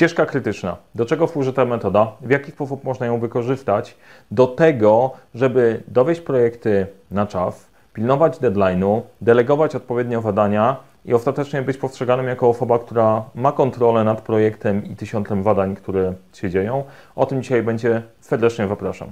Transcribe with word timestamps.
Ścieżka 0.00 0.26
krytyczna. 0.26 0.76
Do 0.94 1.06
czego 1.06 1.26
służy 1.26 1.52
ta 1.52 1.64
metoda? 1.64 2.12
W 2.20 2.30
jaki 2.30 2.52
sposób 2.52 2.84
można 2.84 3.06
ją 3.06 3.20
wykorzystać 3.20 3.96
do 4.30 4.46
tego, 4.46 5.10
żeby 5.34 5.82
dowieść 5.88 6.20
projekty 6.20 6.86
na 7.10 7.26
czas, 7.26 7.66
pilnować 7.92 8.38
deadline'u, 8.38 9.00
delegować 9.20 9.74
odpowiednio 9.74 10.22
zadania 10.22 10.76
i 11.04 11.14
ostatecznie 11.14 11.62
być 11.62 11.76
postrzeganym 11.76 12.26
jako 12.26 12.48
osoba, 12.48 12.78
która 12.78 13.24
ma 13.34 13.52
kontrolę 13.52 14.04
nad 14.04 14.20
projektem 14.20 14.84
i 14.84 14.96
tysiącem 14.96 15.42
zadań, 15.42 15.76
które 15.76 16.14
się 16.32 16.50
dzieją. 16.50 16.84
O 17.16 17.26
tym 17.26 17.42
dzisiaj 17.42 17.62
będzie. 17.62 18.02
Serdecznie 18.20 18.68
zapraszam. 18.68 19.08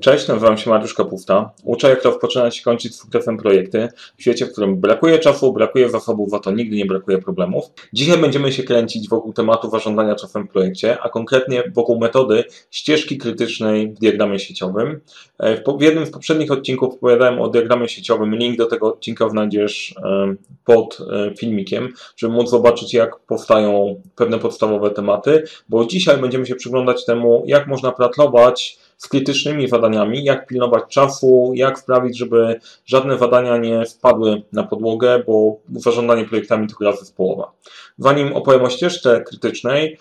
Cześć, 0.00 0.28
nazywam 0.28 0.58
się 0.58 0.70
Mariusz 0.70 0.94
Kapufta. 0.94 1.50
Uczę, 1.64 1.90
jak 1.90 2.04
rozpoczynać 2.04 2.60
i 2.60 2.62
kończyć 2.62 2.94
z 2.94 3.00
sukcesem 3.00 3.36
projekty 3.36 3.88
w 4.16 4.22
świecie, 4.22 4.46
w 4.46 4.52
którym 4.52 4.80
brakuje 4.80 5.18
czasu, 5.18 5.52
brakuje 5.52 5.90
zasobów, 5.90 6.34
a 6.34 6.38
to 6.38 6.50
nigdy 6.50 6.76
nie 6.76 6.86
brakuje 6.86 7.18
problemów. 7.18 7.64
Dzisiaj 7.92 8.18
będziemy 8.18 8.52
się 8.52 8.62
kręcić 8.62 9.08
wokół 9.08 9.32
tematu 9.32 9.70
zarządzania 9.70 10.14
czasem 10.14 10.46
w 10.46 10.50
projekcie, 10.50 11.00
a 11.00 11.08
konkretnie 11.08 11.62
wokół 11.74 11.98
metody 11.98 12.44
ścieżki 12.70 13.18
krytycznej 13.18 13.88
w 13.88 13.98
diagramie 13.98 14.38
sieciowym. 14.38 15.00
E, 15.38 15.76
w 15.78 15.82
jednym 15.82 16.06
z 16.06 16.10
poprzednich 16.10 16.50
odcinków 16.50 16.94
opowiadałem 16.94 17.40
o 17.40 17.48
diagramie 17.48 17.88
sieciowym. 17.88 18.34
Link 18.34 18.58
do 18.58 18.66
tego 18.66 18.86
odcinka 18.86 19.28
znajdziesz 19.28 19.94
e, 20.04 20.34
pod 20.64 20.98
e, 21.00 21.34
filmikiem, 21.36 21.88
żeby 22.16 22.34
móc 22.34 22.50
zobaczyć, 22.50 22.94
jak 22.94 23.18
powstają 23.18 24.00
pewne 24.16 24.38
podstawowe 24.38 24.90
tematy, 24.90 25.42
bo 25.68 25.84
dzisiaj 25.84 26.18
będziemy 26.18 26.46
się 26.46 26.54
przyglądać 26.54 27.04
temu, 27.04 27.44
jak 27.46 27.66
można 27.66 27.92
pracować 27.92 28.84
z 28.96 29.08
krytycznymi 29.08 29.68
zadaniami, 29.68 30.24
jak 30.24 30.46
pilnować 30.46 30.84
czasu, 30.88 31.52
jak 31.54 31.78
sprawić, 31.78 32.18
żeby 32.18 32.60
żadne 32.86 33.18
zadania 33.18 33.56
nie 33.56 33.84
wpadły 33.86 34.42
na 34.52 34.62
podłogę, 34.62 35.22
bo 35.26 35.60
zarządzanie 35.72 36.24
projektami 36.24 36.68
to 36.68 36.76
gra 36.76 36.96
zespołowa. 36.96 37.52
Zanim 37.98 38.32
opowiem 38.32 38.62
o 38.62 38.70
ścieżce 38.70 39.20
krytycznej, 39.20 39.98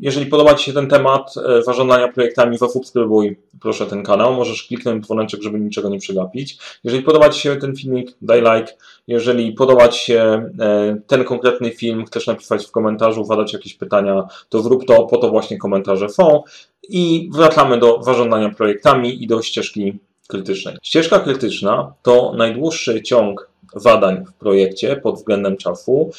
jeżeli 0.00 0.26
podoba 0.26 0.54
Ci 0.54 0.64
się 0.64 0.72
ten 0.72 0.88
temat 0.88 1.34
e, 1.36 1.62
zarządzania 1.62 2.08
projektami, 2.08 2.58
zasubskrybuj 2.58 3.36
proszę 3.60 3.86
ten 3.86 4.02
kanał. 4.02 4.34
Możesz 4.34 4.62
kliknąć 4.62 5.04
dzwoneczek, 5.04 5.42
żeby 5.42 5.60
niczego 5.60 5.88
nie 5.88 5.98
przegapić. 5.98 6.58
Jeżeli 6.84 7.02
podoba 7.02 7.28
Ci 7.28 7.40
się 7.40 7.56
ten 7.56 7.76
filmik, 7.76 8.10
daj 8.22 8.40
like. 8.40 8.72
Jeżeli 9.06 9.52
podoba 9.52 9.88
Ci 9.88 10.04
się 10.04 10.50
e, 10.60 10.96
ten 11.06 11.24
konkretny 11.24 11.70
film, 11.70 12.04
chcesz 12.04 12.26
napisać 12.26 12.66
w 12.66 12.70
komentarzu, 12.70 13.24
zadać 13.24 13.52
jakieś 13.52 13.74
pytania, 13.74 14.24
to 14.48 14.62
zrób 14.62 14.86
to, 14.86 15.06
po 15.06 15.16
to 15.16 15.30
właśnie 15.30 15.58
komentarze 15.58 16.08
są. 16.08 16.42
I 16.88 17.30
wracamy 17.32 17.78
do 17.78 18.02
zarządzania 18.02 18.50
projektami 18.50 19.22
i 19.22 19.26
do 19.26 19.42
ścieżki 19.42 19.98
krytycznej. 20.28 20.76
Ścieżka 20.82 21.18
krytyczna 21.18 21.92
to 22.02 22.32
najdłuższy 22.36 23.02
ciąg 23.02 23.50
zadań 23.76 24.24
w 24.24 24.32
projekcie 24.32 24.96
pod 24.96 25.14
względem 25.14 25.56
czasu, 25.56 26.10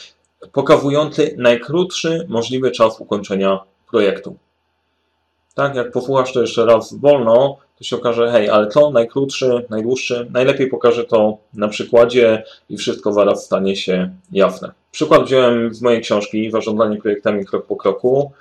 pokazujący 0.52 1.36
najkrótszy 1.38 2.26
możliwy 2.30 2.72
czas 2.72 3.00
ukończenia 3.00 3.60
projektu. 3.92 4.36
Tak, 5.56 5.76
jak 5.76 5.92
posłuchasz 5.92 6.34
to 6.34 6.42
jeszcze 6.42 6.66
raz 6.66 6.94
wolno, 6.94 7.58
to 7.78 7.84
się 7.84 7.96
okaże, 7.96 8.32
hej, 8.32 8.50
ale 8.50 8.68
to 8.68 8.92
najkrótszy, 8.92 9.66
najdłuższy, 9.70 10.28
najlepiej 10.32 10.68
pokażę 10.68 11.04
to 11.04 11.38
na 11.54 11.68
przykładzie 11.68 12.44
i 12.70 12.78
wszystko 12.78 13.14
zaraz 13.14 13.46
stanie 13.46 13.76
się 13.76 14.10
jasne. 14.32 14.72
Przykład 14.92 15.24
wziąłem 15.24 15.74
z 15.74 15.82
mojej 15.82 16.02
książki 16.02 16.52
Zarządzanie 16.52 16.98
projektami 16.98 17.46
krok 17.46 17.66
po 17.66 17.76
kroku. 17.76 18.32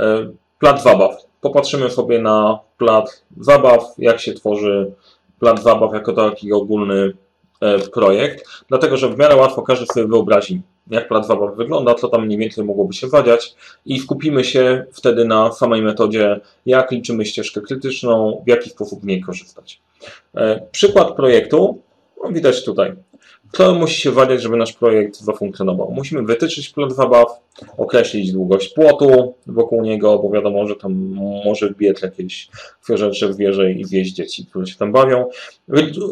E, 0.00 0.26
Plat 0.62 0.82
zabaw 0.82 1.16
popatrzymy 1.40 1.90
sobie 1.90 2.18
na 2.18 2.58
plat 2.78 3.22
zabaw, 3.40 3.94
jak 3.98 4.20
się 4.20 4.34
tworzy 4.34 4.92
plat 5.40 5.62
zabaw 5.62 5.94
jako 5.94 6.12
taki 6.12 6.52
ogólny 6.52 7.12
e, 7.60 7.78
projekt, 7.78 8.44
dlatego 8.68 8.96
że 8.96 9.08
w 9.08 9.18
miarę 9.18 9.36
łatwo 9.36 9.62
każdy 9.62 9.86
sobie 9.86 10.06
wyobrazi, 10.06 10.62
jak 10.90 11.08
plat 11.08 11.26
zabaw 11.26 11.56
wygląda, 11.56 11.94
co 11.94 12.08
tam 12.08 12.26
mniej 12.26 12.38
więcej 12.38 12.64
mogłoby 12.64 12.94
się 12.94 13.06
wadziać 13.06 13.54
i 13.86 14.00
skupimy 14.00 14.44
się 14.44 14.84
wtedy 14.92 15.24
na 15.24 15.52
samej 15.52 15.82
metodzie, 15.82 16.40
jak 16.66 16.90
liczymy 16.90 17.26
ścieżkę 17.26 17.60
krytyczną, 17.60 18.42
w 18.46 18.48
jaki 18.48 18.70
sposób 18.70 19.00
w 19.00 19.06
niej 19.06 19.20
korzystać. 19.20 19.80
E, 20.34 20.66
przykład 20.72 21.16
projektu 21.16 21.78
no, 22.22 22.32
widać 22.32 22.64
tutaj. 22.64 22.92
Co 23.52 23.74
musi 23.74 24.00
się 24.00 24.10
wadziać, 24.10 24.42
żeby 24.42 24.56
nasz 24.56 24.72
projekt 24.72 25.16
zafunkcjonował? 25.16 25.90
Musimy 25.90 26.22
wytyczyć 26.22 26.68
plat 26.68 26.92
zabaw, 26.92 27.26
określić 27.76 28.32
długość 28.32 28.74
płotu 28.74 29.34
wokół 29.46 29.82
niego, 29.82 30.18
bo 30.18 30.30
wiadomo, 30.30 30.66
że 30.66 30.76
tam 30.76 30.92
może 31.44 31.68
wbiec 31.68 32.02
jakieś 32.02 32.48
rzeczy 32.94 33.28
w 33.28 33.36
wieże 33.36 33.72
i 33.72 33.86
wieść 33.86 34.12
dzieci, 34.12 34.46
które 34.46 34.66
się 34.66 34.76
tam 34.76 34.92
bawią. 34.92 35.26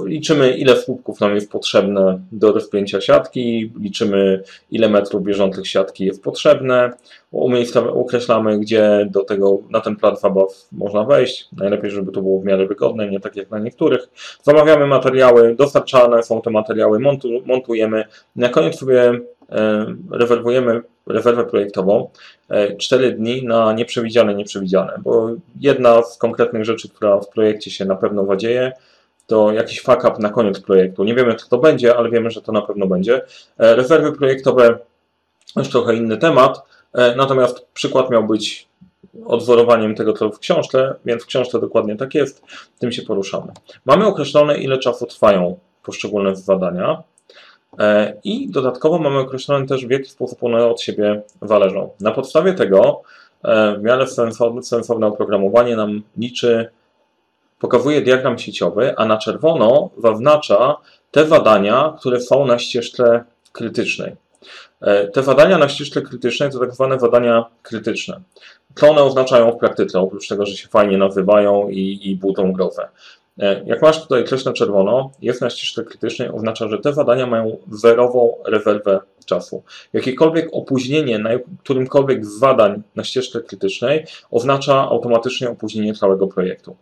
Liczymy, 0.06 0.50
ile 0.50 0.76
słupków 0.76 1.20
nam 1.20 1.34
jest 1.34 1.50
potrzebne 1.50 2.20
do 2.32 2.52
rozpięcia 2.52 3.00
siatki, 3.00 3.72
liczymy, 3.80 4.42
ile 4.70 4.88
metrów 4.88 5.22
bieżących 5.22 5.68
siatki 5.68 6.04
jest 6.04 6.22
potrzebne, 6.22 6.92
określamy, 7.92 8.58
gdzie 8.58 9.08
do 9.10 9.24
tego, 9.24 9.58
na 9.70 9.80
ten 9.80 9.96
plat 9.96 10.20
zabaw 10.20 10.68
można 10.72 11.04
wejść. 11.04 11.48
Najlepiej, 11.56 11.90
żeby 11.90 12.12
to 12.12 12.22
było 12.22 12.40
w 12.40 12.44
miarę 12.44 12.66
wygodne, 12.66 13.10
nie 13.10 13.20
tak 13.20 13.36
jak 13.36 13.50
na 13.50 13.58
niektórych. 13.58 14.08
Zamawiamy 14.42 14.86
materiały, 14.86 15.54
dostarczane 15.54 16.22
są 16.22 16.42
te 16.42 16.50
materiały, 16.50 16.98
montujemy. 17.46 18.04
Na 18.36 18.48
koniec 18.48 18.78
sobie 18.78 19.20
E, 19.52 19.86
rezerwujemy 20.10 20.82
rezerwę 21.06 21.44
projektową 21.44 22.10
4 22.78 23.06
e, 23.06 23.10
dni 23.12 23.46
na 23.46 23.72
nieprzewidziane, 23.72 24.34
nieprzewidziane, 24.34 24.98
bo 25.02 25.30
jedna 25.60 26.02
z 26.02 26.18
konkretnych 26.18 26.64
rzeczy, 26.64 26.88
która 26.88 27.20
w 27.20 27.28
projekcie 27.28 27.70
się 27.70 27.84
na 27.84 27.96
pewno 27.96 28.26
zadzieje, 28.26 28.72
to 29.26 29.52
jakiś 29.52 29.82
fuck 29.82 30.04
up 30.04 30.14
na 30.18 30.30
koniec 30.30 30.60
projektu. 30.60 31.04
Nie 31.04 31.14
wiemy, 31.14 31.34
co 31.34 31.48
to 31.48 31.58
będzie, 31.58 31.96
ale 31.96 32.10
wiemy, 32.10 32.30
że 32.30 32.42
to 32.42 32.52
na 32.52 32.62
pewno 32.62 32.86
będzie. 32.86 33.22
E, 33.58 33.76
rezerwy 33.76 34.12
projektowe 34.12 34.78
to 35.54 35.60
już 35.60 35.68
trochę 35.68 35.94
inny 35.94 36.16
temat, 36.16 36.62
natomiast 37.16 37.66
przykład 37.74 38.10
miał 38.10 38.26
być 38.26 38.68
odwzorowaniem 39.26 39.94
tego, 39.94 40.12
co 40.12 40.30
w 40.30 40.38
książce, 40.38 40.94
więc 41.04 41.22
w 41.22 41.26
książce 41.26 41.60
dokładnie 41.60 41.96
tak 41.96 42.14
jest, 42.14 42.42
tym 42.78 42.92
się 42.92 43.02
poruszamy. 43.02 43.52
Mamy 43.84 44.06
określone, 44.06 44.58
ile 44.58 44.78
czasu 44.78 45.06
trwają 45.06 45.58
poszczególne 45.82 46.36
zadania. 46.36 47.02
E, 47.78 48.14
I 48.24 48.48
dodatkowo 48.50 48.98
mamy 48.98 49.18
określone 49.18 49.66
też, 49.66 49.86
w 49.86 49.90
jaki 49.90 50.10
sposób 50.10 50.44
one 50.44 50.66
od 50.66 50.80
siebie 50.80 51.22
zależą. 51.42 51.90
Na 52.00 52.10
podstawie 52.10 52.54
tego 52.54 53.02
e, 53.44 53.76
w 53.76 53.82
miarę 53.82 54.06
sensowne, 54.06 54.62
sensowne 54.62 55.06
oprogramowanie 55.06 55.76
nam 55.76 56.02
liczy, 56.18 56.70
pokazuje 57.58 58.00
diagram 58.00 58.38
sieciowy, 58.38 58.96
a 58.96 59.04
na 59.04 59.18
czerwono 59.18 59.90
zaznacza 59.98 60.76
te 61.10 61.26
zadania, 61.26 61.94
które 62.00 62.20
są 62.20 62.46
na 62.46 62.58
ścieżce 62.58 63.24
krytycznej. 63.52 64.16
E, 64.80 65.08
te 65.08 65.22
zadania 65.22 65.58
na 65.58 65.68
ścieżce 65.68 66.02
krytycznej 66.02 66.50
to 66.50 66.58
tak 66.58 66.74
zwane 66.74 67.00
zadania 67.00 67.44
krytyczne. 67.62 68.20
Co 68.74 68.90
one 68.90 69.02
oznaczają 69.02 69.52
w 69.52 69.58
praktyce, 69.58 70.00
oprócz 70.00 70.28
tego, 70.28 70.46
że 70.46 70.56
się 70.56 70.68
fajnie 70.68 70.98
nazywają 70.98 71.68
i, 71.68 72.00
i 72.02 72.16
budzą 72.16 72.52
grozę? 72.52 72.88
E, 73.40 73.62
jak 73.66 73.82
masz 73.82 74.02
tutaj 74.02 74.24
coś 74.24 74.44
na 74.44 74.52
czerwono, 74.52 75.10
jest 75.22 75.40
na 75.40 75.50
ścieżce 75.50 75.84
krytycznej, 75.84 76.28
oznacza, 76.28 76.68
że 76.68 76.78
te 76.78 76.92
zadania 76.92 77.26
mają 77.26 77.56
zerową 77.70 78.34
rezerwę 78.44 79.00
czasu. 79.26 79.62
Jakiekolwiek 79.92 80.48
opóźnienie 80.52 81.18
na 81.18 81.30
którymkolwiek 81.62 82.26
z 82.26 82.38
zadań 82.38 82.82
na 82.96 83.04
ścieżce 83.04 83.40
krytycznej 83.40 84.04
oznacza 84.30 84.88
automatycznie 84.88 85.50
opóźnienie 85.50 85.94
całego 85.94 86.26
projektu. 86.26 86.76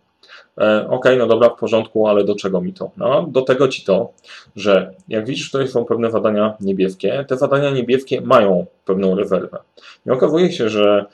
E, 0.57 0.87
ok, 0.89 1.05
no 1.17 1.27
dobra, 1.27 1.49
w 1.49 1.59
porządku, 1.59 2.07
ale 2.07 2.23
do 2.23 2.35
czego 2.35 2.61
mi 2.61 2.73
to? 2.73 2.91
No, 2.97 3.23
do 3.31 3.41
tego 3.41 3.67
ci 3.67 3.83
to, 3.83 4.11
że 4.55 4.93
jak 5.07 5.25
widzisz, 5.25 5.51
tutaj 5.51 5.67
są 5.67 5.85
pewne 5.85 6.11
zadania 6.11 6.53
niebieskie. 6.61 7.25
Te 7.27 7.37
zadania 7.37 7.71
niebieskie 7.71 8.21
mają 8.21 8.65
pewną 8.85 9.15
rezerwę. 9.15 9.57
I 10.05 10.11
okazuje 10.11 10.51
się, 10.51 10.69
że 10.69 11.05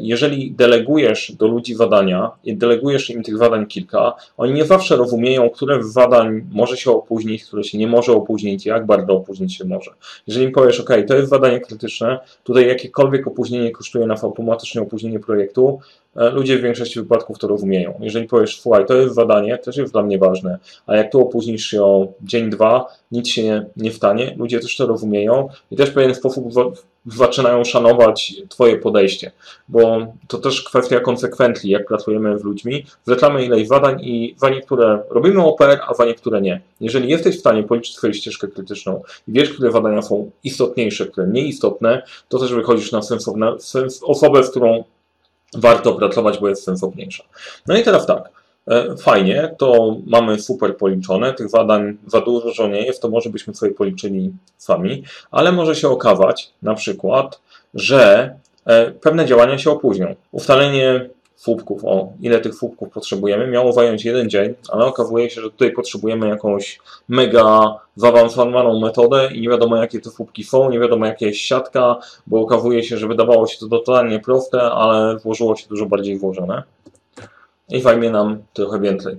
jeżeli 0.00 0.52
delegujesz 0.52 1.32
do 1.32 1.46
ludzi 1.46 1.74
zadania 1.74 2.30
i 2.44 2.56
delegujesz 2.56 3.10
im 3.10 3.22
tych 3.22 3.38
zadań 3.38 3.66
kilka, 3.66 4.14
oni 4.36 4.52
nie 4.52 4.64
zawsze 4.64 4.96
rozumieją, 4.96 5.50
które 5.50 5.84
z 5.84 5.86
zadań 5.86 6.46
może 6.52 6.76
się 6.76 6.90
opóźnić, 6.90 7.44
które 7.44 7.64
się 7.64 7.78
nie 7.78 7.86
może 7.86 8.12
opóźnić, 8.12 8.66
jak 8.66 8.86
bardzo 8.86 9.12
opóźnić 9.12 9.56
się 9.56 9.64
może. 9.64 9.90
Jeżeli 10.26 10.46
im 10.46 10.52
powiesz, 10.52 10.80
OK, 10.80 10.90
to 11.08 11.14
jest 11.14 11.30
zadanie 11.30 11.60
krytyczne, 11.60 12.18
tutaj 12.44 12.68
jakiekolwiek 12.68 13.26
opóźnienie 13.26 13.70
kosztuje 13.70 14.06
nas 14.06 14.24
automatycznie 14.24 14.82
opóźnienie 14.82 15.20
projektu, 15.20 15.78
e, 16.16 16.30
ludzie 16.30 16.58
w 16.58 16.62
większości 16.62 17.00
wypadków 17.00 17.38
to 17.38 17.48
rozumieją. 17.48 17.94
Jeżeli 18.00 18.26
powiesz, 18.26 18.60
słuchaj, 18.60 18.86
to 18.86 18.94
jest 18.94 19.14
zadanie, 19.14 19.58
też 19.58 19.76
jest 19.76 19.92
dla 19.92 20.02
mnie 20.02 20.18
ważne, 20.18 20.58
a 20.86 20.96
jak 20.96 21.12
tu 21.12 21.20
opóźnisz 21.20 21.66
się 21.66 21.82
o 21.82 22.08
dzień, 22.22 22.50
dwa, 22.50 22.86
nic 23.12 23.28
się 23.28 23.42
nie, 23.42 23.66
nie 23.76 23.92
stanie, 23.92 24.34
ludzie 24.38 24.60
też 24.60 24.76
to 24.76 24.86
rozumieją 24.86 25.48
i 25.70 25.76
też 25.76 25.90
w 25.90 25.94
pewien 25.94 26.14
sposób 26.14 26.52
zaczynają 27.06 27.64
szanować 27.64 28.34
Twoje 28.48 28.76
podejście, 28.76 29.32
bo 29.68 30.06
to 30.28 30.38
też 30.38 30.62
kwestia 30.62 31.00
konsekwencji, 31.00 31.70
jak 31.70 31.86
pracujemy 31.86 32.38
z 32.38 32.44
ludźmi. 32.44 32.86
Zlecamy 33.04 33.44
ileś 33.44 33.68
zadań 33.68 34.00
i 34.00 34.34
za 34.38 34.50
niektóre 34.50 35.02
robimy 35.10 35.44
OPR, 35.44 35.80
a 35.86 35.94
za 35.94 36.04
niektóre 36.04 36.40
nie. 36.40 36.60
Jeżeli 36.80 37.08
jesteś 37.08 37.36
w 37.36 37.40
stanie 37.40 37.62
policzyć 37.62 37.96
swoją 37.96 38.12
ścieżkę 38.12 38.48
krytyczną 38.48 39.02
i 39.28 39.32
wiesz, 39.32 39.50
które 39.50 39.72
zadania 39.72 40.02
są 40.02 40.30
istotniejsze, 40.44 41.06
które 41.06 41.26
nieistotne, 41.26 42.02
to 42.28 42.38
też 42.38 42.54
wychodzisz 42.54 42.92
na 42.92 43.02
sensowne, 43.02 43.60
sens, 43.60 44.00
osobę, 44.02 44.44
z 44.44 44.50
którą 44.50 44.84
warto 45.54 45.94
pracować, 45.94 46.38
bo 46.38 46.48
jest 46.48 46.64
sensowniejsza. 46.64 47.24
No 47.66 47.76
i 47.76 47.82
teraz 47.82 48.06
tak. 48.06 48.43
E, 48.68 48.96
fajnie, 48.96 49.54
to 49.58 49.96
mamy 50.06 50.40
super 50.40 50.76
policzone, 50.76 51.32
tych 51.32 51.48
zadań 51.48 51.96
za 52.06 52.20
dużo 52.20 52.68
nie 52.68 52.86
jest, 52.86 53.02
to 53.02 53.08
może 53.08 53.30
byśmy 53.30 53.54
sobie 53.54 53.72
policzyli 53.72 54.32
sami, 54.56 55.02
ale 55.30 55.52
może 55.52 55.74
się 55.74 55.88
okazać 55.88 56.52
na 56.62 56.74
przykład, 56.74 57.40
że 57.74 58.34
e, 58.66 58.90
pewne 58.90 59.26
działania 59.26 59.58
się 59.58 59.70
opóźnią. 59.70 60.14
Ustalenie 60.32 61.10
słupków, 61.36 61.84
o 61.84 62.12
ile 62.20 62.40
tych 62.40 62.54
słupków 62.54 62.90
potrzebujemy, 62.90 63.46
miało 63.46 63.72
zająć 63.72 64.04
jeden 64.04 64.30
dzień, 64.30 64.54
ale 64.68 64.84
okazuje 64.84 65.30
się, 65.30 65.40
że 65.40 65.50
tutaj 65.50 65.72
potrzebujemy 65.72 66.28
jakąś 66.28 66.80
mega 67.08 67.78
zaawansowaną 67.96 68.80
metodę 68.80 69.28
i 69.34 69.40
nie 69.40 69.48
wiadomo 69.48 69.76
jakie 69.76 70.00
te 70.00 70.10
słupki 70.10 70.44
są, 70.44 70.70
nie 70.70 70.80
wiadomo 70.80 71.06
jaka 71.06 71.26
jest 71.26 71.38
siatka, 71.38 71.96
bo 72.26 72.40
okazuje 72.40 72.82
się, 72.82 72.96
że 72.96 73.08
wydawało 73.08 73.46
się 73.46 73.58
to 73.58 73.68
totalnie 73.68 74.20
proste, 74.20 74.62
ale 74.62 75.16
włożyło 75.18 75.56
się 75.56 75.68
dużo 75.68 75.86
bardziej 75.86 76.18
włożone 76.18 76.62
i 77.68 77.80
zajmie 77.80 78.10
nam 78.10 78.42
trochę 78.52 78.80
więcej. 78.80 79.16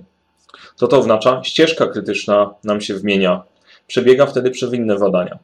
Co 0.76 0.88
to 0.88 0.98
oznacza? 0.98 1.44
Ścieżka 1.44 1.86
krytyczna 1.86 2.54
nam 2.64 2.80
się 2.80 2.98
zmienia. 2.98 3.42
Przebiega 3.86 4.26
wtedy 4.26 4.50
przez 4.50 4.72
inne 4.72 4.98
zadania. 4.98 5.38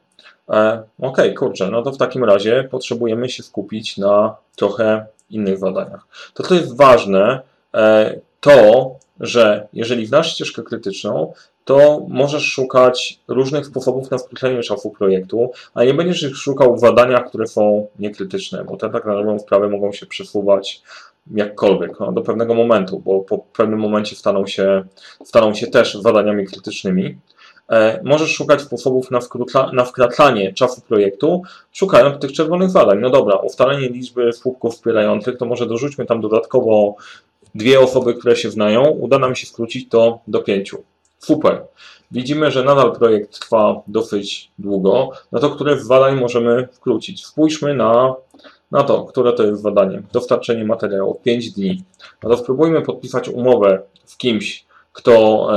E, 0.49 0.83
ok, 1.01 1.17
kurczę, 1.37 1.69
no 1.71 1.81
to 1.81 1.91
w 1.91 1.97
takim 1.97 2.23
razie 2.23 2.67
potrzebujemy 2.71 3.29
się 3.29 3.43
skupić 3.43 3.97
na 3.97 4.35
trochę 4.55 5.05
innych 5.29 5.57
zadaniach. 5.57 6.07
To, 6.33 6.43
co 6.43 6.55
jest 6.55 6.77
ważne, 6.77 7.41
e, 7.73 8.15
to, 8.39 8.91
że 9.19 9.67
jeżeli 9.73 10.05
znasz 10.05 10.33
ścieżkę 10.33 10.63
krytyczną, 10.63 11.33
to 11.65 12.05
możesz 12.07 12.43
szukać 12.43 13.19
różnych 13.27 13.65
sposobów 13.65 14.11
na 14.11 14.17
skrócenie 14.17 14.63
czasu 14.63 14.89
projektu, 14.89 15.51
a 15.73 15.83
nie 15.83 15.93
będziesz 15.93 16.23
ich 16.23 16.37
szukał 16.37 16.75
w 16.75 16.79
zadaniach, 16.79 17.27
które 17.27 17.47
są 17.47 17.87
niekrytyczne, 17.99 18.63
bo 18.63 18.77
te 18.77 18.89
tak 18.89 19.05
na 19.05 19.13
dobrą 19.13 19.39
sprawę 19.39 19.69
mogą 19.69 19.91
się 19.91 20.05
przesuwać 20.05 20.81
jakkolwiek, 21.31 21.99
no, 21.99 22.11
do 22.11 22.21
pewnego 22.21 22.53
momentu, 22.53 22.99
bo 22.99 23.19
po 23.19 23.37
pewnym 23.37 23.79
momencie 23.79 24.15
staną 24.15 24.47
się, 24.47 24.83
staną 25.23 25.53
się 25.53 25.67
też 25.67 25.93
zadaniami 25.93 26.45
krytycznymi. 26.45 27.17
E, 27.69 27.99
możesz 28.03 28.31
szukać 28.31 28.61
sposobów 28.61 29.11
na, 29.11 29.19
na 29.73 29.85
wkraczanie 29.85 30.53
czasu 30.53 30.81
projektu, 30.81 31.41
szukając 31.71 32.21
tych 32.21 32.31
czerwonych 32.31 32.69
zadań. 32.69 32.99
No 32.99 33.09
dobra, 33.09 33.35
ustalenie 33.35 33.89
liczby 33.89 34.33
słupków 34.33 34.73
wspierających, 34.73 35.37
to 35.37 35.45
może 35.45 35.65
dorzućmy 35.65 36.05
tam 36.05 36.21
dodatkowo 36.21 36.95
dwie 37.55 37.79
osoby, 37.79 38.13
które 38.13 38.35
się 38.35 38.51
znają, 38.51 38.83
uda 38.83 39.19
nam 39.19 39.35
się 39.35 39.47
skrócić 39.47 39.89
to 39.89 40.19
do 40.27 40.39
pięciu. 40.39 40.83
Super. 41.19 41.61
Widzimy, 42.11 42.51
że 42.51 42.63
nadal 42.63 42.95
projekt 42.95 43.39
trwa 43.39 43.81
dosyć 43.87 44.51
długo, 44.59 45.09
no 45.31 45.39
to 45.39 45.49
które 45.49 45.79
z 45.79 45.87
zadań 45.87 46.19
możemy 46.19 46.67
skrócić? 46.71 47.25
Spójrzmy 47.25 47.73
na 47.73 48.15
na 48.73 48.83
to, 48.83 49.03
które 49.03 49.33
to 49.33 49.43
jest 49.43 49.61
zadanie, 49.61 50.01
dostarczenie 50.13 50.65
materiału, 50.65 51.19
5 51.23 51.51
dni. 51.51 51.83
No 52.23 52.29
to 52.29 52.37
spróbujmy 52.37 52.81
podpisać 52.81 53.29
umowę 53.29 53.81
z 54.05 54.17
kimś, 54.17 54.65
kto 54.93 55.47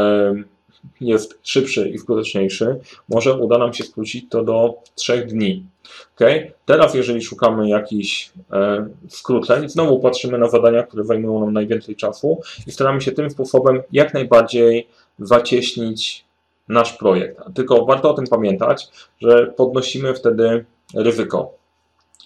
jest 1.01 1.39
szybszy 1.43 1.89
i 1.89 1.99
skuteczniejszy. 1.99 2.77
Może 3.09 3.35
uda 3.35 3.59
nam 3.59 3.73
się 3.73 3.85
skrócić 3.85 4.27
to 4.31 4.45
do 4.45 4.75
3 4.95 5.27
dni. 5.27 5.67
Okay? 6.15 6.53
Teraz, 6.65 6.95
jeżeli 6.95 7.23
szukamy 7.23 7.69
jakichś 7.69 8.33
e, 8.53 8.89
skróceń, 9.09 9.69
znowu 9.69 10.01
patrzymy 10.01 10.39
na 10.39 10.49
zadania, 10.49 10.83
które 10.83 11.05
zajmują 11.05 11.41
nam 11.41 11.53
najwięcej 11.53 11.97
czasu 11.97 12.41
i 12.67 12.73
staramy 12.73 13.01
się 13.01 13.13
tym 13.13 13.31
sposobem 13.31 13.83
jak 13.93 14.15
najbardziej 14.15 14.89
zacieśnić 15.19 16.25
nasz 16.69 16.93
projekt. 16.93 17.41
Tylko 17.55 17.85
warto 17.85 18.11
o 18.11 18.15
tym 18.15 18.27
pamiętać, 18.27 18.89
że 19.21 19.47
podnosimy 19.47 20.15
wtedy 20.15 20.65
ryzyko 20.95 21.66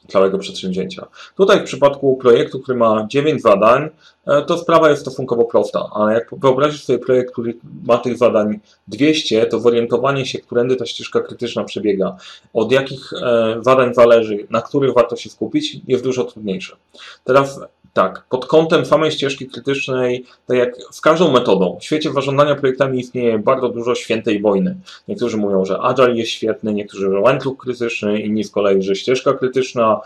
całego 0.09 0.39
przedsięwzięcia. 0.39 1.07
Tutaj 1.37 1.61
w 1.61 1.65
przypadku 1.65 2.17
projektu, 2.17 2.61
który 2.61 2.79
ma 2.79 3.07
9 3.09 3.43
zadań, 3.43 3.89
e, 4.27 4.43
to 4.43 4.59
sprawa 4.59 4.91
jest 4.91 5.03
stosunkowo 5.03 5.45
prosta, 5.45 5.89
ale 5.95 6.15
jak 6.15 6.31
wyobrazisz 6.33 6.85
sobie 6.85 6.99
projekt, 6.99 7.33
który 7.33 7.57
ma 7.85 7.99
tych 7.99 8.19
zadań 8.19 8.61
200, 8.89 9.47
to 9.47 9.61
zorientowanie 9.61 10.27
się, 10.27 10.39
którędy 10.39 10.77
ta 10.77 10.87
ścieżka 10.87 11.21
krytyczna 11.21 11.65
przebiega, 11.65 12.17
od 12.55 12.73
jakich 12.73 13.13
e, 13.13 13.57
zadań 13.61 13.95
zależy, 13.95 14.47
na 14.51 14.63
których 14.63 14.95
warto 14.95 15.17
się 15.17 15.31
skupić, 15.31 15.77
jest 15.89 16.05
dużo 16.05 16.25
trudniejsze. 16.25 16.77
Teraz 17.25 17.61
tak, 17.93 18.25
pod 18.29 18.47
kątem 18.47 18.87
samej 18.87 19.13
ścieżki 19.13 19.47
krytycznej, 19.47 20.25
tak 20.47 20.57
jak 20.57 20.75
z 20.91 21.01
każdą 21.01 21.33
metodą, 21.33 21.79
w 21.81 21.85
świecie 21.85 22.13
zarządzania 22.13 22.55
projektami 22.55 23.01
istnieje 23.01 23.39
bardzo 23.39 23.69
dużo 23.69 23.95
świętej 23.95 24.41
wojny. 24.41 24.77
Niektórzy 25.09 25.37
mówią, 25.37 25.65
że 25.65 25.81
Agile 25.81 26.17
jest 26.17 26.31
świetny, 26.31 26.75
niektórzy, 26.75 27.11
że 27.11 27.21
łańcuch 27.21 27.59
krytyczny, 27.59 28.21
inni 28.21 28.45
z 28.45 28.51
kolei, 28.51 28.83
że 28.83 28.95
ścieżka 28.95 29.33
krytyczna. 29.33 30.01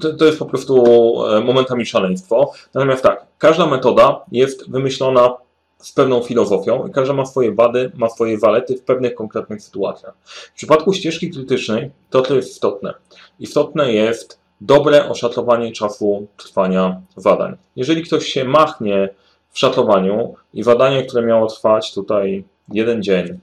To, 0.00 0.14
to 0.14 0.24
jest 0.24 0.38
po 0.38 0.46
prostu 0.46 0.84
e, 1.26 1.40
momentami 1.40 1.86
szaleństwo. 1.86 2.52
Natomiast 2.74 3.02
tak, 3.02 3.26
każda 3.38 3.66
metoda 3.66 4.20
jest 4.32 4.70
wymyślona 4.70 5.36
z 5.78 5.92
pewną 5.92 6.22
filozofią 6.22 6.86
i 6.86 6.92
każda 6.92 7.14
ma 7.14 7.26
swoje 7.26 7.54
wady, 7.54 7.92
ma 7.94 8.08
swoje 8.08 8.38
zalety 8.38 8.76
w 8.76 8.82
pewnych 8.82 9.14
konkretnych 9.14 9.62
sytuacjach. 9.62 10.14
W 10.24 10.52
przypadku 10.52 10.92
ścieżki 10.92 11.30
krytycznej 11.30 11.90
to, 12.10 12.22
to 12.22 12.34
jest 12.34 12.50
istotne. 12.50 12.94
Istotne 13.40 13.92
jest, 13.92 14.38
dobre 14.60 15.08
oszacowanie 15.08 15.72
czasu 15.72 16.26
trwania 16.36 17.00
zadań. 17.16 17.56
Jeżeli 17.76 18.02
ktoś 18.02 18.26
się 18.26 18.44
machnie 18.44 19.08
w 19.50 19.58
szacowaniu 19.58 20.34
i 20.54 20.62
zadanie, 20.62 21.04
które 21.04 21.22
miało 21.22 21.46
trwać 21.46 21.94
tutaj 21.94 22.44
jeden 22.72 23.02
dzień, 23.02 23.38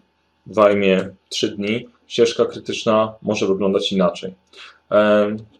zajmie 0.51 1.09
3 1.29 1.49
dni, 1.49 1.87
ścieżka 2.07 2.45
krytyczna 2.45 3.13
może 3.21 3.47
wyglądać 3.47 3.91
inaczej. 3.91 4.33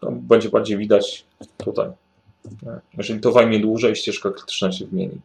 Będzie 0.02 0.50
bardziej 0.50 0.78
widać 0.78 1.26
tutaj. 1.58 1.90
Jeżeli 2.98 3.20
to 3.20 3.32
zajmie 3.32 3.60
dłużej, 3.60 3.96
ścieżka 3.96 4.32
krytyczna 4.32 4.72
się 4.72 4.86
zmieni. 4.86 5.22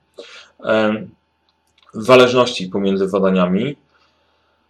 Zależności 1.94 2.68
pomiędzy 2.68 3.08
zadaniami 3.08 3.76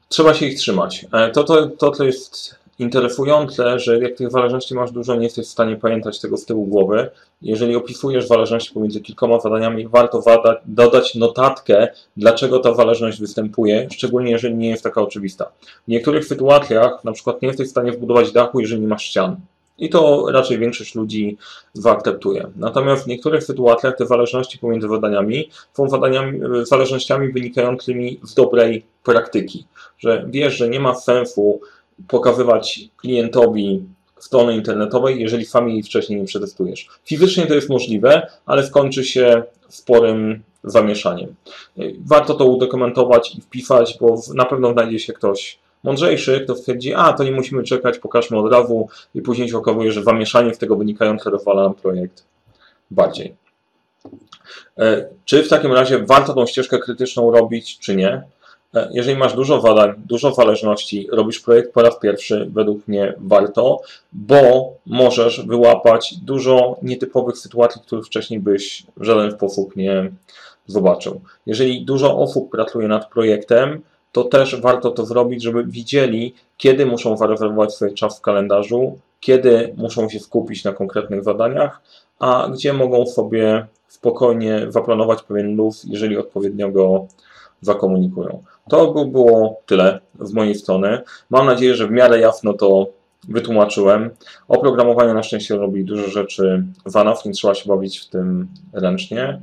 trzeba 0.09 0.35
się 0.35 0.47
ich 0.47 0.59
trzymać. 0.59 1.07
E, 1.13 1.31
to, 1.31 1.45
to, 1.45 1.67
to, 1.67 1.91
to 1.91 2.05
jest 2.05 2.59
interesujące, 2.79 3.79
że 3.79 3.99
jak 3.99 4.15
tych 4.15 4.31
zależności 4.31 4.75
masz 4.75 4.91
dużo, 4.91 5.17
nie 5.17 5.25
jesteś 5.25 5.47
w 5.47 5.51
stanie 5.51 5.77
pamiętać 5.77 6.21
tego 6.21 6.37
z 6.37 6.45
tyłu 6.45 6.67
głowy. 6.67 7.11
Jeżeli 7.43 7.77
opisujesz 7.77 8.27
zależności 8.27 8.75
pomiędzy 8.75 9.01
kilkoma 9.01 9.41
zadaniami, 9.41 9.89
warto 9.89 10.23
dodać 10.67 11.15
notatkę, 11.15 11.89
dlaczego 12.17 12.59
ta 12.59 12.75
zależność 12.75 13.21
występuje, 13.21 13.89
szczególnie 13.93 14.31
jeżeli 14.31 14.55
nie 14.55 14.71
jest 14.71 14.83
taka 14.83 15.03
oczywista. 15.03 15.51
W 15.87 15.89
niektórych 15.89 16.25
sytuacjach, 16.25 17.05
na 17.05 17.13
przykład 17.13 17.43
nie 17.43 17.49
jesteś 17.49 17.69
w 17.69 17.71
stanie 17.71 17.93
wbudować 17.93 18.33
dachu, 18.33 18.61
jeżeli 18.61 18.81
nie 18.81 18.89
masz 18.89 19.03
ścian. 19.03 19.37
I 19.79 19.89
to 19.89 20.27
raczej 20.31 20.59
większość 20.59 20.95
ludzi 20.95 21.37
zaakceptuje. 21.73 22.47
Natomiast 22.57 23.05
w 23.05 23.07
niektórych 23.07 23.45
sytuacjach 23.45 23.97
te 23.97 24.07
zależności 24.07 24.59
pomiędzy 24.59 24.89
zadaniami 24.89 25.51
są 25.73 25.89
zadaniami, 25.89 26.41
zależnościami 26.63 27.33
wynikającymi 27.33 28.21
z 28.25 28.35
dobrej 28.35 28.85
praktyki. 29.05 29.65
Że 29.99 30.25
wiesz, 30.29 30.57
że 30.57 30.69
nie 30.69 30.81
ma 30.81 30.95
sensu 30.95 31.61
pokazywać 32.09 32.81
klientowi 32.97 33.83
strony 34.19 34.55
internetowej, 34.55 35.21
jeżeli 35.21 35.45
sam 35.45 35.69
jej 35.69 35.83
wcześniej 35.83 36.21
nie 36.21 36.27
przetestujesz. 36.27 36.89
Fizycznie 37.05 37.47
to 37.47 37.55
jest 37.55 37.69
możliwe, 37.69 38.27
ale 38.47 38.67
skończy 38.67 39.05
się 39.05 39.43
sporym 39.69 40.43
zamieszaniem. 40.65 41.35
Warto 42.07 42.35
to 42.35 42.45
udokumentować 42.45 43.35
i 43.35 43.41
wpisać, 43.41 43.97
bo 44.01 44.21
na 44.35 44.45
pewno 44.45 44.73
znajdzie 44.73 44.99
się 44.99 45.13
ktoś 45.13 45.59
mądrzejszy, 45.83 46.41
kto 46.41 46.57
stwierdzi, 46.57 46.95
a 46.95 47.13
to 47.13 47.25
nie 47.25 47.33
musimy 47.33 47.63
czekać, 47.63 47.99
pokażmy 47.99 48.39
od 48.39 48.53
razu 48.53 48.89
i 49.15 49.23
później 49.23 49.49
się 49.49 49.59
okazuje, 49.59 49.93
że 49.93 50.03
zamieszanie 50.03 50.55
z 50.55 50.59
tego 50.59 50.77
wynikające 50.77 51.31
rozwala 51.31 51.63
nam 51.63 51.75
projekt 51.75 52.25
bardziej. 52.91 53.35
E, 54.79 55.09
czy 55.25 55.43
w 55.43 55.49
takim 55.49 55.73
razie 55.73 55.99
warto 55.99 56.35
tą 56.35 56.47
ścieżkę 56.47 56.79
krytyczną 56.79 57.31
robić, 57.31 57.79
czy 57.79 57.97
nie? 57.97 58.23
E, 58.75 58.89
jeżeli 58.93 59.19
masz 59.19 59.35
dużo 59.35 59.61
zadań, 59.61 59.93
dużo 60.07 60.35
zależności, 60.35 61.09
robisz 61.13 61.41
projekt 61.41 61.73
po 61.73 61.83
raz 61.83 61.99
pierwszy, 61.99 62.49
według 62.53 62.89
mnie 62.89 63.15
warto, 63.19 63.81
bo 64.13 64.73
możesz 64.87 65.47
wyłapać 65.47 66.15
dużo 66.23 66.77
nietypowych 66.83 67.39
sytuacji, 67.39 67.81
których 67.81 68.07
wcześniej 68.07 68.41
byś 68.41 68.87
w 68.97 69.05
żaden 69.05 69.33
sposób 69.33 69.77
nie 69.77 70.11
zobaczył. 70.67 71.21
Jeżeli 71.47 71.85
dużo 71.85 72.19
osób 72.19 72.51
pracuje 72.51 72.89
nad 72.89 73.11
projektem, 73.11 73.83
to 74.13 74.25
też 74.25 74.61
warto 74.61 74.91
to 74.91 75.07
zrobić, 75.07 75.43
żeby 75.43 75.65
widzieli, 75.65 76.35
kiedy 76.57 76.87
muszą 76.87 77.17
zarezerwować 77.17 77.75
sobie 77.75 77.93
czas 77.93 78.19
w 78.19 78.23
kalendarzu, 78.23 78.99
kiedy 79.21 79.75
muszą 79.77 80.09
się 80.09 80.21
skupić 80.21 80.65
na 80.65 80.73
konkretnych 80.73 81.25
zadaniach, 81.25 81.83
a 82.19 82.49
gdzie 82.53 82.73
mogą 82.73 83.07
sobie 83.07 83.67
spokojnie 83.89 84.67
zaplanować 84.69 85.23
pewien 85.23 85.57
luz, 85.57 85.85
jeżeli 85.89 86.17
odpowiednio 86.17 86.71
go 86.71 87.07
zakomunikują. 87.61 88.43
To 88.69 88.93
by 88.93 89.07
było 89.11 89.61
tyle 89.67 90.01
z 90.21 90.33
mojej 90.33 90.55
strony. 90.55 91.01
Mam 91.31 91.47
nadzieję, 91.47 91.75
że 91.75 91.87
w 91.87 91.91
miarę 91.91 92.21
jasno 92.21 92.53
to 92.53 92.87
wytłumaczyłem. 93.29 94.11
Oprogramowanie 94.49 95.15
na 95.15 95.23
szczęście 95.23 95.57
robi 95.57 95.85
dużo 95.85 96.09
rzeczy 96.09 96.65
w 96.87 97.25
nie 97.25 97.33
trzeba 97.33 97.55
się 97.55 97.69
bawić 97.69 97.99
w 97.99 98.09
tym 98.09 98.49
ręcznie. 98.73 99.41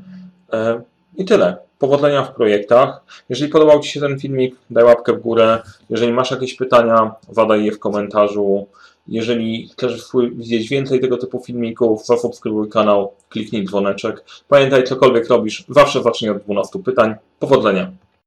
E, 0.54 0.82
I 1.18 1.26
tyle. 1.26 1.58
Powodzenia 1.80 2.24
w 2.24 2.36
projektach. 2.36 3.04
Jeżeli 3.30 3.52
podobał 3.52 3.80
Ci 3.80 3.90
się 3.90 4.00
ten 4.00 4.20
filmik, 4.20 4.56
daj 4.70 4.84
łapkę 4.84 5.14
w 5.14 5.22
górę. 5.22 5.62
Jeżeli 5.90 6.14
masz 6.14 6.32
jakieś 6.32 6.54
pytania, 6.54 7.16
zadaj 7.30 7.66
je 7.66 7.72
w 7.72 7.80
komentarzu 7.80 8.68
Jeżeli 9.08 9.68
chcesz 9.68 10.08
widzieć 10.32 10.70
więcej 10.70 11.00
tego 11.00 11.18
typu 11.18 11.40
filmików, 11.40 12.06
zasubskrybuj 12.06 12.70
kanał, 12.70 13.14
kliknij 13.30 13.66
dzwoneczek. 13.66 14.24
Pamiętaj, 14.48 14.84
cokolwiek 14.84 15.30
robisz, 15.30 15.66
zawsze 15.70 16.04
zacznij 16.04 16.32
od 16.32 16.44
12 16.44 16.84
pytań. 16.84 17.16
Powodzenia! 17.40 18.05